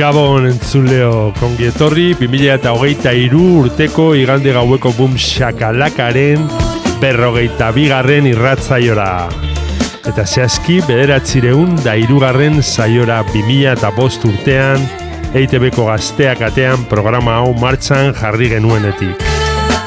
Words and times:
Gabon 0.00 0.46
entzuleo 0.48 1.34
kongi 1.36 1.66
etorri 1.68 2.14
2008 2.16 3.10
iru 3.20 3.42
urteko 3.58 4.06
igande 4.16 4.54
gaueko 4.56 4.94
bum 4.96 5.18
shakalakaren 5.20 6.46
berrogeita 7.02 7.68
bigarren 7.76 8.30
irratzaiora. 8.30 9.10
Eta 10.08 10.24
zehazki 10.24 10.78
bederatzireun 10.86 11.76
da 11.84 11.98
irugarren 12.00 12.62
zaiora 12.62 13.18
2000 13.34 13.74
eta 13.74 13.92
bost 13.98 14.24
urtean 14.24 14.88
EITB-ko 15.36 15.90
gazteak 15.90 16.46
atean 16.48 16.88
programa 16.88 17.36
hau 17.42 17.52
martxan 17.60 18.14
jarri 18.22 18.48
genuenetik. 18.54 19.28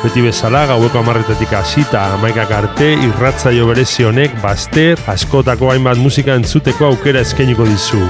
Beti 0.03 0.27
bezala 0.29 0.67
gaueko 0.75 1.01
amarretatik 1.01 1.57
hasita 1.57 2.05
amaikak 2.19 2.53
arte 2.61 2.93
irratzaio 3.09 3.65
berezi 3.73 4.05
honek 4.05 4.37
bazter 4.45 5.09
askotako 5.17 5.73
hainbat 5.73 5.97
musika 5.97 6.37
entzuteko 6.37 6.91
aukera 6.93 7.25
eskainiko 7.25 7.65
dizu. 7.73 8.05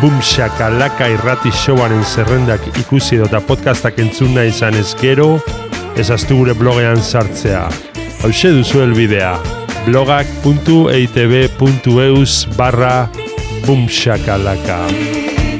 Boom 0.00 0.16
Shakalaka 0.24 1.10
irrati 1.12 1.50
showaren 1.52 2.00
zerrendak 2.08 2.64
ikusi 2.80 3.18
edo 3.18 3.26
eta 3.28 3.36
podcastak 3.44 3.98
entzun 4.00 4.32
nahi 4.32 4.48
izan 4.48 4.72
ez 4.78 4.94
gero, 4.96 5.44
ezaztu 6.00 6.38
gure 6.38 6.54
blogean 6.56 6.96
sartzea. 6.96 7.68
Hauxe 8.24 8.48
duzu 8.56 8.80
elbidea, 8.80 9.36
blogak.eitb.eus 9.84 12.48
barra 12.56 13.12
Boom 13.66 13.84
Shakalaka. 13.92 14.88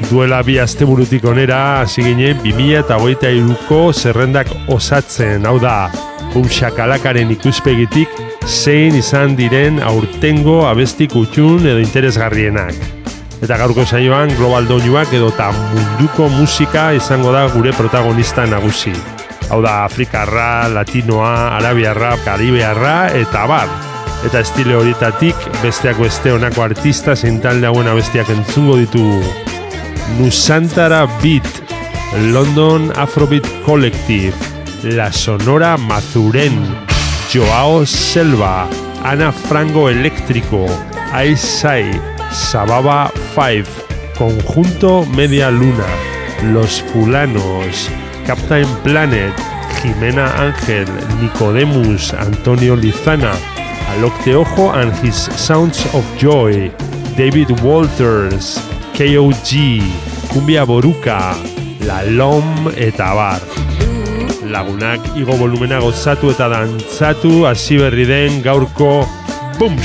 Duela 0.09 0.41
bi 0.41 0.57
asteburutik 0.63 1.21
onera, 1.29 1.81
hasi 1.83 2.01
ginen 2.07 2.37
2000 2.41 2.79
eta 2.79 2.97
hogeita 2.97 3.29
iruko 3.29 3.93
zerrendak 3.93 4.49
osatzen, 4.73 5.45
hau 5.45 5.61
da, 5.61 5.93
Boom 6.33 6.49
Shakalakaren 6.49 7.29
ikuspegitik 7.37 8.09
zein 8.47 8.95
izan 8.97 9.37
diren 9.37 9.77
aurtengo 9.85 10.65
abestik 10.65 11.13
utxun 11.21 11.61
edo 11.61 11.77
interesgarrienak. 11.83 13.00
Eta 13.41 13.57
gaurko 13.57 13.87
saioan 13.89 14.29
global 14.37 14.67
doinuak 14.69 15.09
edo 15.17 15.31
eta 15.31 15.47
munduko 15.55 16.27
musika 16.29 16.91
izango 16.93 17.31
da 17.33 17.47
gure 17.49 17.71
protagonista 17.73 18.45
nagusi. 18.45 18.93
Hau 19.49 19.63
da 19.65 19.81
Afrikarra, 19.87 20.67
Latinoa, 20.69 21.57
Arabiarra, 21.57 22.13
Karibearra 22.21 23.09
eta 23.17 23.47
bar. 23.49 23.71
Eta 24.27 24.43
estile 24.45 24.77
horitatik 24.77 25.49
besteak 25.63 25.97
beste 25.97 26.35
honako 26.35 26.67
artista 26.67 27.15
zein 27.17 27.41
talde 27.41 27.65
hauen 27.65 27.89
abestiak 27.89 28.29
entzungo 28.29 28.77
ditugu. 28.77 29.23
Nusantara 30.19 31.07
Beat, 31.23 31.49
London 32.29 32.91
Afrobeat 32.93 33.49
Collective, 33.65 34.37
La 34.83 35.11
Sonora 35.11 35.77
Mazuren, 35.81 36.61
Joao 37.33 37.87
Selva, 37.87 38.67
Ana 39.03 39.31
Frango 39.31 39.89
Eléctrico, 39.89 40.67
Aisai, 41.11 41.89
Sababa 42.31 43.11
5, 43.35 43.67
Conjunto 44.17 45.05
Media 45.15 45.51
Luna, 45.51 45.85
Los 46.53 46.81
Fulanos, 46.81 47.89
Captain 48.25 48.67
Planet, 48.83 49.33
Jimena 49.81 50.27
Ángel, 50.39 50.87
Nicodemus, 51.21 52.13
Antonio 52.13 52.75
Lizana, 52.75 53.33
Alok 53.91 54.13
Teojo 54.23 54.73
and 54.73 54.93
his 55.03 55.15
Sounds 55.15 55.85
of 55.93 56.05
Joy, 56.17 56.71
David 57.17 57.51
Walters, 57.61 58.59
KOG, 58.93 59.81
Cumbia 60.31 60.65
Boruka, 60.65 61.35
La 61.85 62.03
Lom 62.03 62.71
eta 62.77 63.13
bar. 63.13 63.41
Lagunak 64.51 65.01
igo 65.17 65.35
volumena 65.39 65.79
gozatu 65.79 66.31
eta 66.31 66.47
dantzatu 66.51 67.45
hasi 67.47 67.77
berri 67.77 68.05
den 68.05 68.41
gaurko 68.43 69.05
bum. 69.59 69.75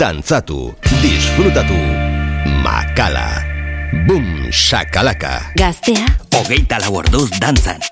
Dantzatu, 0.00 0.72
disfrutatu. 1.04 1.76
Makala. 2.64 3.44
Boom, 4.08 4.48
shakalaka. 4.48 5.52
Gaztea. 5.60 6.08
Hogeita 6.32 6.80
lau 6.80 6.96
orduz 7.04 7.28
dantzan. 7.36 7.89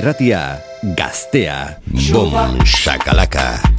Irratia, 0.00 0.60
gaztea, 0.96 1.76
bom, 2.12 2.56
shakalaka. 2.64 3.69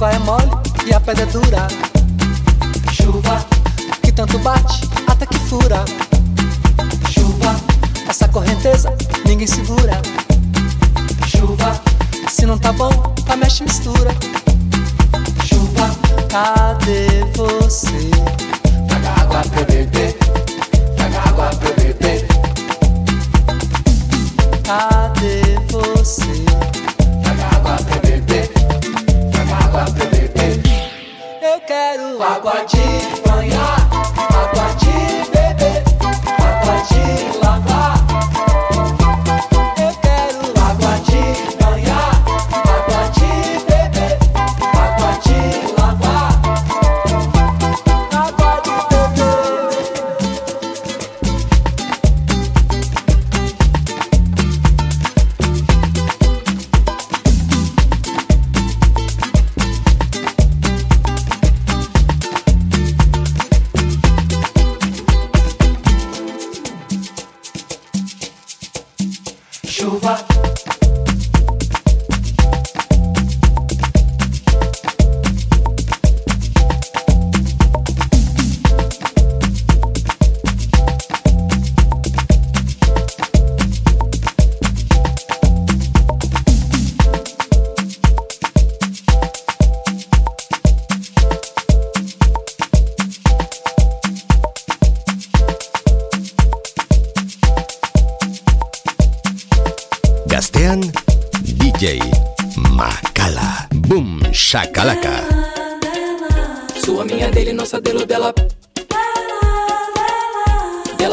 água 0.00 0.12
é 0.12 0.18
mole 0.20 0.50
e 0.86 0.94
a 0.94 1.00
pedra 1.00 1.24
é 1.24 1.26
dura. 1.26 1.68
Chuva 2.90 3.44
que 4.02 4.10
tanto 4.10 4.38
bate 4.38 4.80
até 5.06 5.26
que 5.26 5.38
fura. 5.40 5.84
Chuva, 7.10 7.54
essa 8.08 8.26
correnteza 8.26 8.94
ninguém 9.26 9.46
segura. 9.46 10.00
Chuva, 11.26 11.78
se 12.30 12.46
não 12.46 12.56
tá 12.56 12.72
bom, 12.72 12.90
tá 13.26 13.36
mexe 13.36 13.62
mistura. 13.62 14.10
Chuva, 15.44 15.90
cadê 16.30 17.22
você? 17.36 18.10
Traga 18.88 19.20
água 19.20 19.42
pra 19.50 19.64
beber. 19.64 20.16
Traga 20.96 21.28
água 21.28 21.50
pra 21.56 21.72
beber. 21.72 22.26
Cadê 24.64 25.58
você? 25.70 26.49
água 29.70 29.84
Eu 31.40 31.60
quero 31.60 32.22
água 32.22 32.64
de 32.64 33.20
banhar, 33.28 33.88
água 34.28 34.74
de 34.74 34.89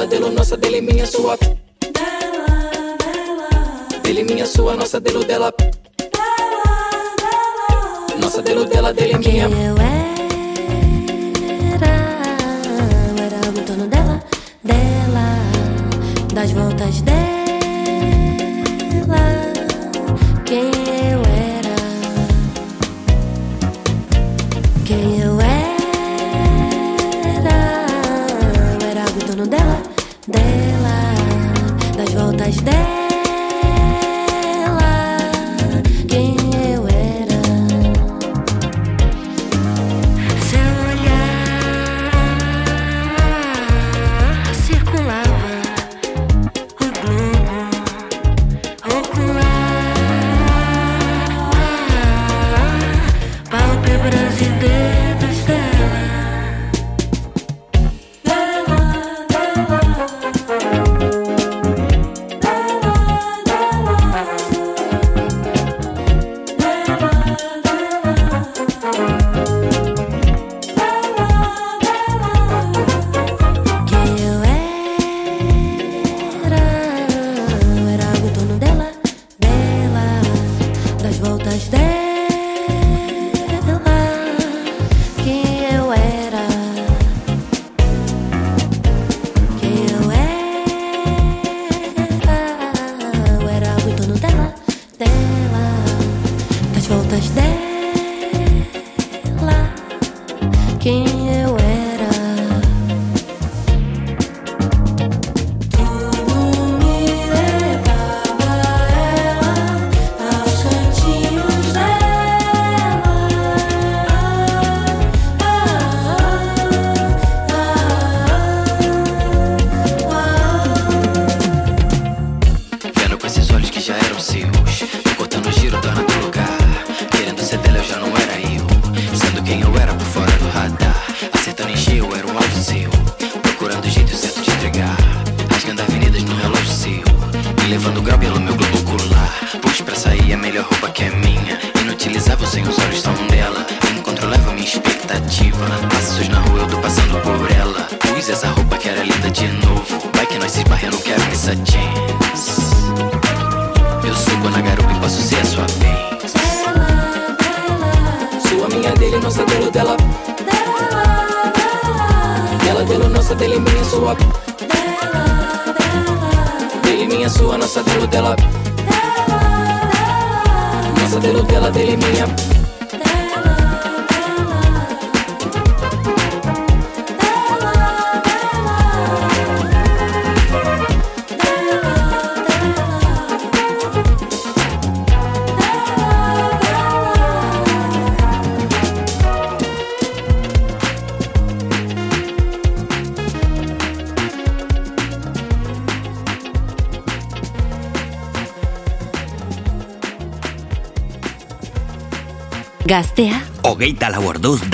dele, 0.08 0.30
nossa, 0.30 0.58
dele, 0.58 0.82
minha, 0.82 1.06
sua. 1.06 1.38
Dela, 1.38 2.48
dela. 2.98 3.50
Dele, 4.02 4.24
minha, 4.24 4.46
sua, 4.46 4.76
nossa, 4.76 5.00
dele, 5.00 5.24
dela. 5.26 5.54
Dela, 5.58 6.63
dela. 7.17 8.20
Nossa, 8.20 8.41
dele, 8.41 8.65
dela, 8.65 8.93
dele, 8.93 9.17
minha. 9.17 9.43
Eu 9.43 9.78
era, 9.78 10.08
eu 13.17 13.24
era 13.24 13.38
algo 13.46 13.60
em 13.60 13.63
torno 13.63 13.88
dela, 13.88 14.24
dela, 14.63 15.26
das 16.34 16.52
voltas 16.52 17.02
dela. 17.02 17.28
Quem 20.46 20.87
das 32.47 32.63
dez. 32.63 32.96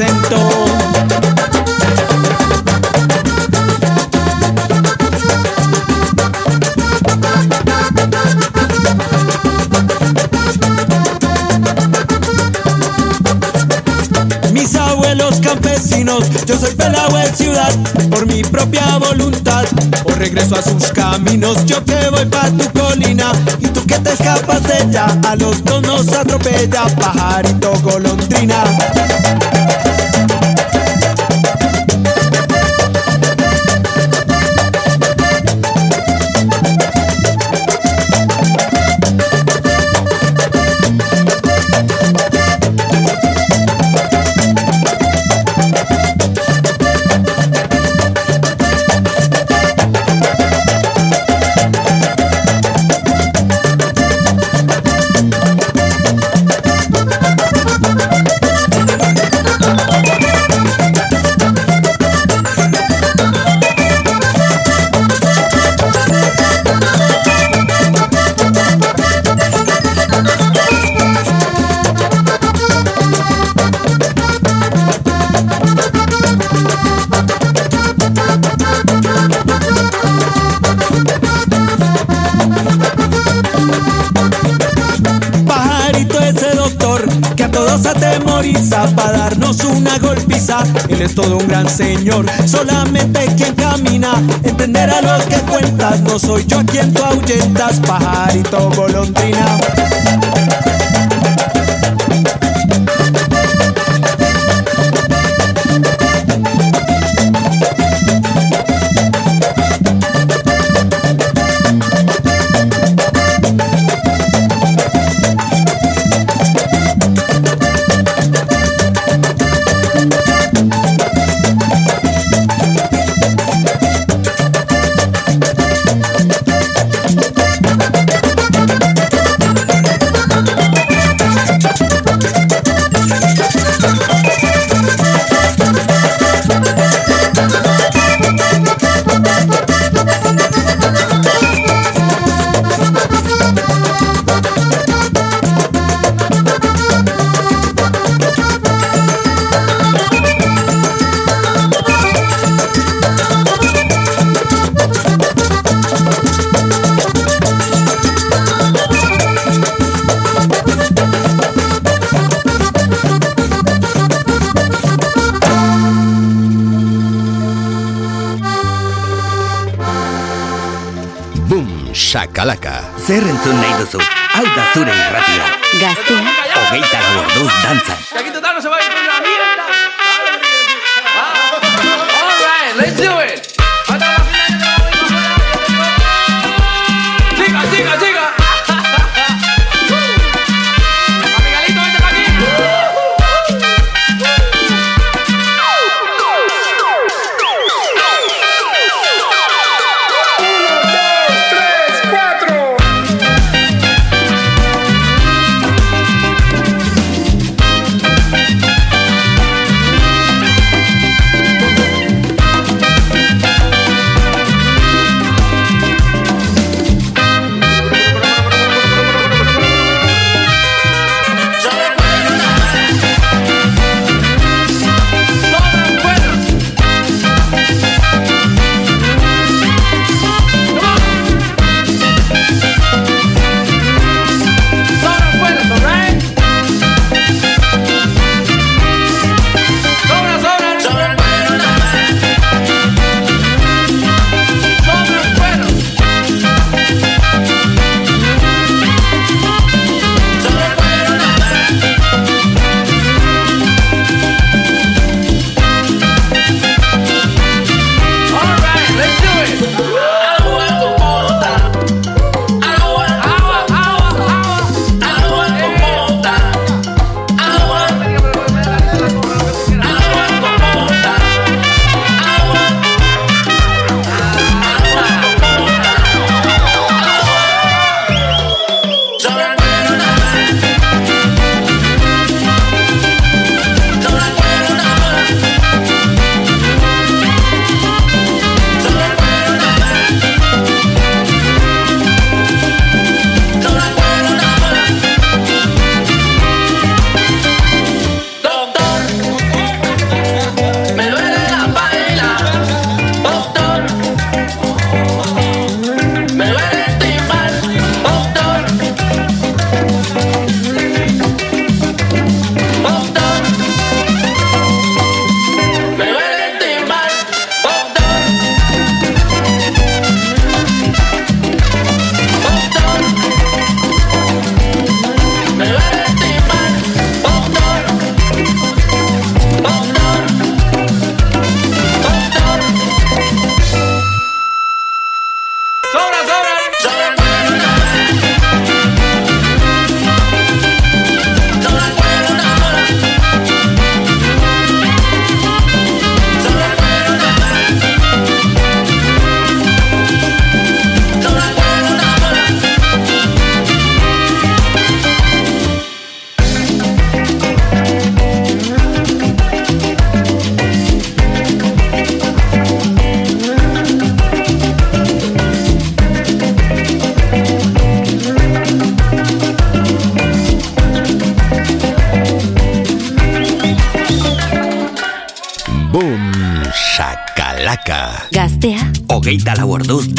Mis 0.00 0.08
abuelos 14.74 15.38
campesinos, 15.42 16.24
yo 16.46 16.56
soy 16.56 16.74
pelado 16.74 17.18
en 17.18 17.36
ciudad 17.36 17.70
por 18.08 18.26
mi 18.26 18.42
propia 18.42 18.96
voluntad. 18.96 19.66
O 20.04 20.12
regreso 20.12 20.56
a 20.56 20.62
sus 20.62 20.86
caminos, 20.92 21.66
yo 21.66 21.84
que 21.84 22.08
voy 22.10 22.24
pa' 22.24 22.50
tu 22.52 22.64
colina 22.78 23.32
y 23.58 23.66
tú 23.66 23.84
que 23.84 23.98
te 23.98 24.14
escapas 24.14 24.62
de 24.62 24.78
ella, 24.78 25.08
a 25.28 25.36
los 25.36 25.62
dos 25.62 25.82
nos 25.82 26.08
atropella, 26.08 26.86
pajarito 26.96 27.74
golondrina. 27.82 28.64
Es 91.04 91.14
todo 91.14 91.38
un 91.38 91.48
gran 91.48 91.68
señor, 91.68 92.26
solamente 92.46 93.26
quien 93.36 93.54
camina 93.54 94.12
entenderá 94.42 95.00
lo 95.00 95.24
que 95.28 95.36
cuentas. 95.50 96.00
No 96.02 96.18
soy 96.18 96.44
yo 96.46 96.58
a 96.58 96.64
quien 96.64 96.92
tú 96.92 97.02
ahuyentas, 97.02 97.80
pajarito 97.80 98.70
golondrina. 98.76 99.58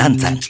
Konstanza. 0.01 0.40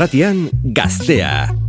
Irratian 0.00 0.48
gaztea. 0.72 1.59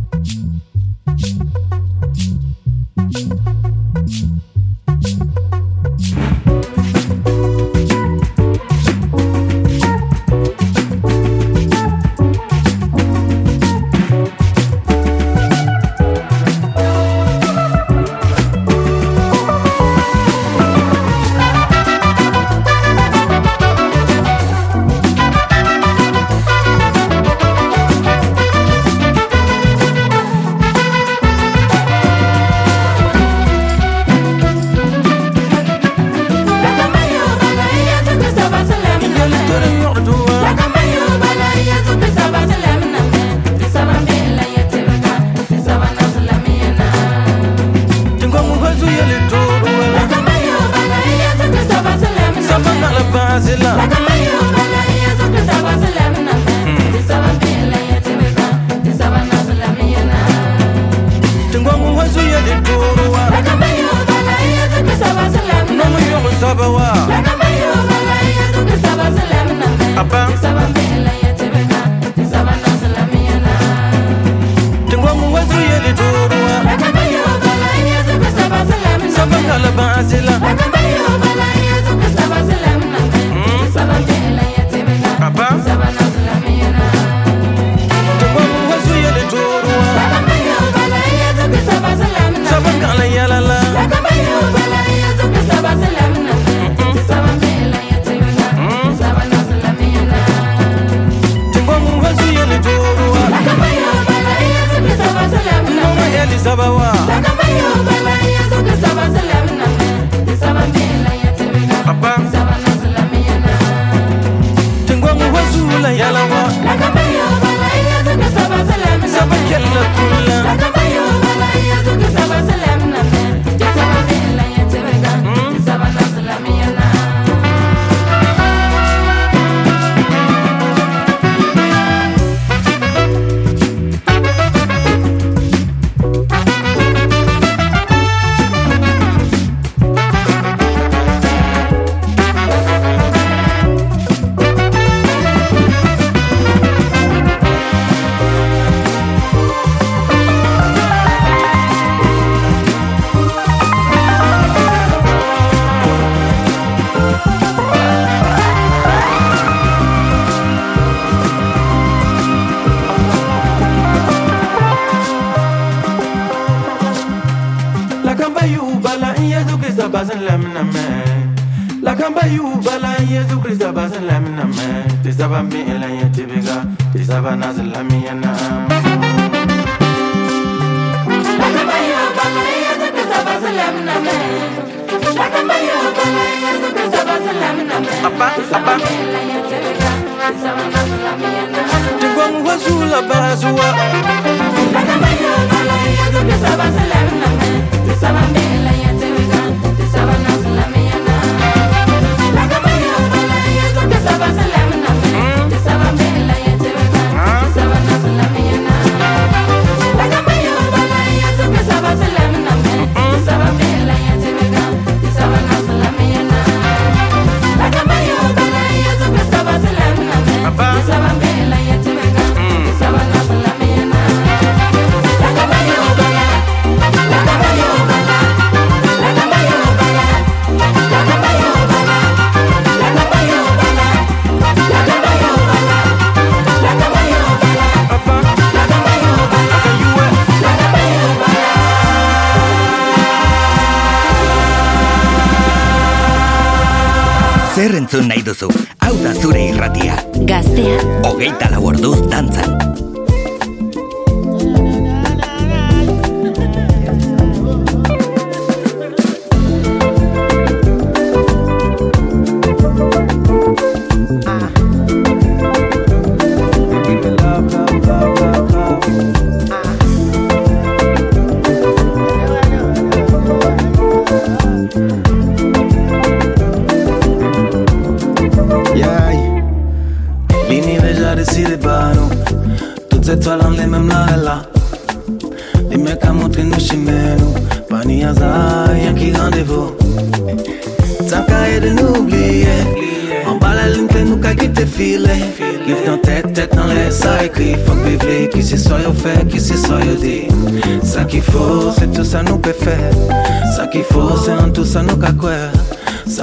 Entzun 247.92 248.08
nahi 248.08 248.22
duzu? 248.24 248.48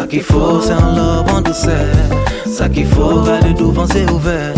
Ça 0.10 0.16
qu'il 0.16 0.24
faut, 0.24 0.60
c'est 0.60 0.74
en 0.74 0.95
love, 0.95 1.34
en 1.36 1.41
douceur. 1.41 1.86
Ça 2.47 2.68
qu'il 2.68 2.88
faut, 2.88 3.22
garder 3.22 3.53
devant 3.53 3.86
c'est 3.86 4.10
ouvert. 4.10 4.55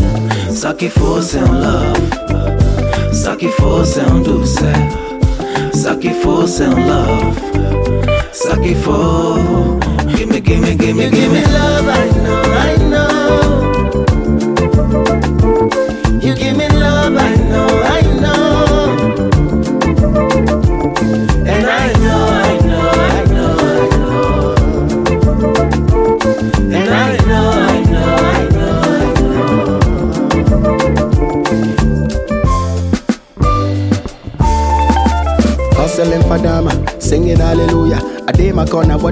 Ça 0.50 0.72
qu'il 0.72 0.90
faut, 0.90 1.22
c'est 1.22 1.42
en 1.42 1.52
love. 1.52 3.12
Ça 3.12 3.36
qu'il 3.36 3.50
faut, 3.50 3.84
c'est 3.84 4.06
en 4.06 4.20
douceur. 4.20 4.74
Ça 5.74 5.96
qu'il 5.96 6.14
faut, 6.14 6.48
c'est 6.48 6.68
en 6.68 6.78
love. 6.78 7.36
Ça 8.32 8.56
qu'il 8.56 8.78
faut. 8.78 9.36
Gimme, 10.16 10.40
gimme, 10.42 10.78
gimme, 10.80 11.12
gimme 11.12 11.61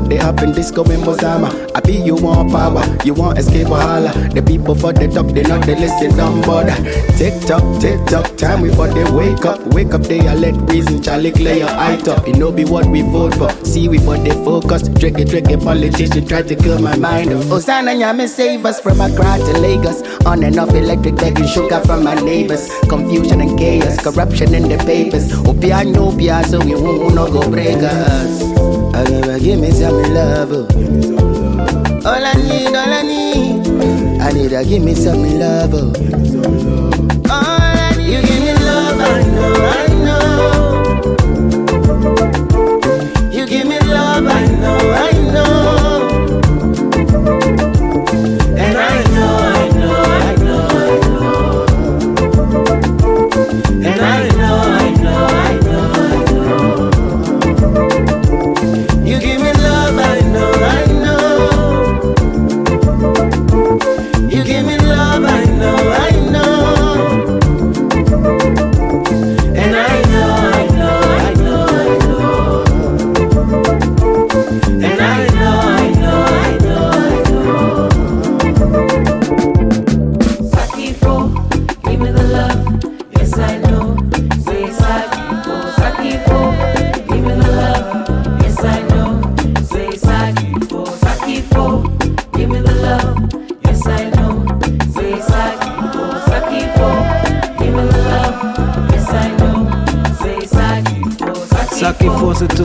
what 0.10 0.18
they 0.18 0.26
happen, 0.26 0.52
disco 0.52 0.84
in 0.84 1.02
Mozama. 1.02 1.50
I 1.76 1.80
be 1.82 1.94
you 1.94 2.16
want 2.16 2.52
power, 2.52 2.84
you 3.06 3.14
want 3.14 3.38
escape 3.38 3.68
wahala. 3.68 4.12
The 4.34 4.42
people 4.42 4.76
for 4.76 4.94
the 4.94 5.08
top, 5.08 5.28
they 5.28 5.44
not 5.44 5.66
they 5.66 5.76
listen, 5.76 6.18
don't 6.18 6.42
bother. 6.42 6.76
Tick 7.18 7.34
tock, 7.46 7.64
tick 7.82 8.04
tock, 8.08 8.36
time 8.38 8.62
we 8.62 8.70
for 8.74 8.88
they 8.88 9.10
wake 9.12 9.46
up. 9.46 9.60
Wake 9.74 9.94
up, 9.94 10.02
they 10.04 10.28
are 10.28 10.36
let 10.36 10.56
reason, 10.70 11.02
Charlie 11.02 11.32
clear 11.32 11.56
your 11.58 11.70
eye 11.70 11.98
top. 11.98 12.28
You 12.28 12.34
know 12.34 12.52
be 12.52 12.66
what 12.66 12.86
we 12.88 13.02
vote 13.02 13.36
for. 13.36 13.50
See 13.66 13.88
we 13.88 14.00
for 14.00 14.18
they 14.18 14.32
focus. 14.44 14.88
Tricky, 15.00 15.26
tricky 15.26 15.58
politician 15.58 16.26
try 16.26 16.42
to 16.42 16.56
kill 16.56 16.80
my 16.80 16.96
mind. 16.96 17.30
Osana 17.30 17.94
Nyame 17.96 18.28
save 18.28 18.66
us 18.66 18.80
from 18.80 19.02
Accra 19.02 19.38
to 19.38 19.60
Lagos. 19.60 20.02
On 20.26 20.44
and 20.44 20.58
off 20.60 20.74
electric 20.74 21.16
begging 21.18 21.48
sugar 21.48 21.80
from 21.86 22.04
my 22.04 22.16
neighbors. 22.16 22.70
Confusion 22.90 23.42
and 23.42 23.58
chaos, 23.58 23.98
corruption 24.02 24.54
in 24.56 24.64
the 24.64 24.78
papers. 24.86 25.32
Opia 25.44 25.86
no 25.86 26.16
pia, 26.16 26.44
so 26.46 26.60
we 26.60 26.74
won't 26.74 27.16
no 27.16 27.32
go 27.32 27.50
break 27.50 27.78
us. 27.78 28.49
Never 29.10 29.40
give 29.40 29.60
me 29.60 29.72
some 29.72 30.02
love. 30.14 30.52
All 32.06 32.26
I 32.26 32.34
need, 32.34 32.76
all 32.76 32.94
I 32.94 33.02
need, 33.02 33.68
I 34.22 34.32
need 34.32 34.50
to 34.50 34.64
give 34.64 34.84
me 34.84 34.94
some 34.94 35.24
love. 35.40 36.29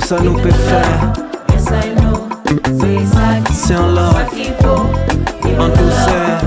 ça 0.04 0.20
nous 0.20 0.34
peut 0.34 0.50
faire. 0.50 1.12
C'est 3.52 3.74
un 3.74 3.88
love, 3.88 4.14
en 5.58 5.68
douceur. 5.68 6.40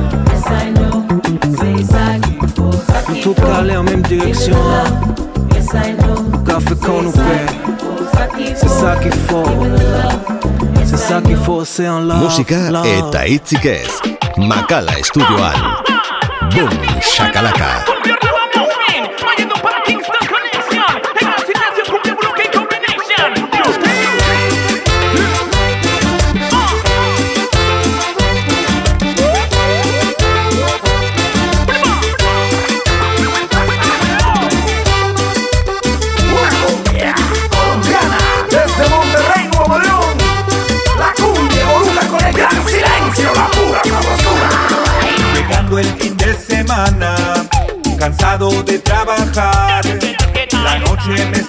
En 3.09 3.13
tout 3.23 3.33
cas, 3.33 3.55
aller 3.59 3.75
en 3.77 3.83
même 3.83 4.01
direction. 4.03 4.55
Qu'on 6.85 7.01
nous. 7.01 7.13
C'est 8.55 8.67
ça 8.67 8.95
qu'il 9.01 9.11
faut. 9.13 9.43
C'est 10.85 10.97
ça 10.97 11.21
qu'il 11.21 11.37
faut, 11.37 11.65
c'est 11.65 11.87
un 11.87 12.01
love. 12.01 12.23
Musika 12.23 12.55
eta 12.85 13.25
hitzik 13.25 13.65
ez. 13.65 14.01
Makala. 14.37 14.91
Boom, 16.51 16.69
shakalaka. 17.01 17.83
De 48.49 48.79
trabajar. 48.79 49.83
La 50.63 50.79
noche 50.79 51.25
me 51.31 51.46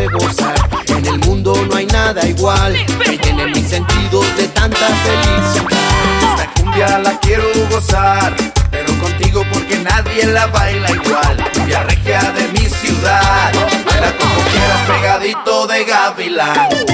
hace. 0.00 0.92
En 0.92 1.06
el 1.06 1.18
mundo 1.20 1.54
no 1.68 1.76
hay 1.76 1.86
nada 1.86 2.26
igual, 2.26 2.74
que 3.04 3.16
llene 3.18 3.46
mis 3.46 3.68
sentidos 3.68 4.24
de 4.36 4.48
tanta 4.48 4.86
felicidad. 4.86 6.38
Esta 6.38 6.54
cumbia 6.54 6.98
la 6.98 7.18
quiero 7.20 7.44
gozar, 7.70 8.34
pero 8.70 8.92
contigo 8.98 9.44
porque 9.52 9.78
nadie 9.78 10.26
la 10.26 10.46
baila 10.46 10.90
igual. 10.90 11.50
Cumbia 11.54 11.82
regia 11.84 12.20
de 12.32 12.48
mi 12.48 12.68
ciudad, 12.68 13.52
baila 13.86 14.12
como 14.18 14.34
quieras 14.50 14.80
pegadito 14.88 15.66
de 15.66 15.84
gavilán. 15.84 16.93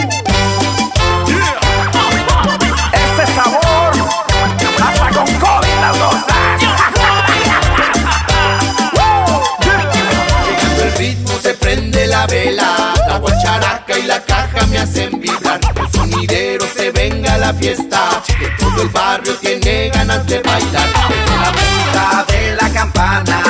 Fiesta, 17.60 18.22
que 18.26 18.48
todo 18.58 18.82
el 18.82 18.88
barrio 18.88 19.34
tiene 19.36 19.90
ganas 19.90 20.26
de 20.26 20.40
bailar. 20.40 20.88
Desde 21.08 21.36
la 21.36 21.52
punta 21.52 22.32
de 22.32 22.56
la 22.56 22.70
campana, 22.72 23.49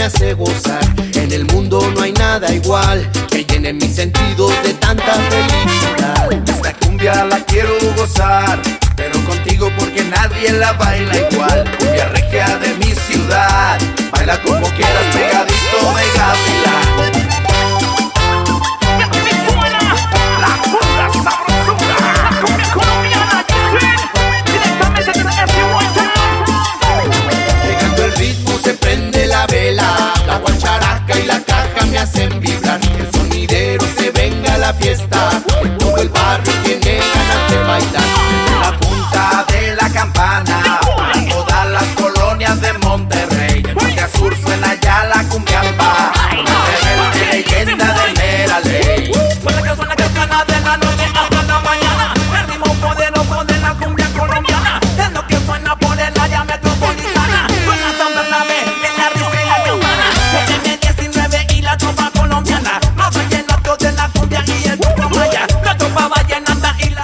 me 0.00 0.06
hace. 0.06 0.34
En 1.14 1.30
el 1.30 1.44
mundo 1.52 1.78
no 1.94 2.00
hay 2.00 2.12
nada 2.12 2.50
igual 2.54 3.06
que 3.30 3.44
llene 3.44 3.74
mis 3.74 3.96
sentidos 3.96 4.50
de 4.62 4.72
tanta 4.74 5.12
felicidad. 5.28 6.32
Esta 6.48 6.72
cumbia 6.74 7.24
la 7.26 7.38
quiero 7.44 7.74
gozar, 7.96 8.58
pero 8.96 9.22
contigo 9.26 9.70
porque 9.78 10.02
nadie 10.04 10.52
la 10.52 10.72
baila 10.72 11.14
igual. 11.30 11.64
Cumbia 11.78 12.08
regia 12.08 12.46
de 12.58 12.74
mi 12.78 12.94
ciudad, 12.94 13.78
baila 14.10 14.40
como 14.42 14.66
quieras 14.70 15.04
pegadito 15.12 15.94
de. 15.94 16.69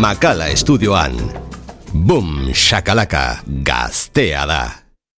Makala 0.00 0.46
estudioan. 0.48 1.12
Boom, 1.92 2.54
shakalaka, 2.56 3.44
gaztea 3.44 4.46
da. 4.48 4.79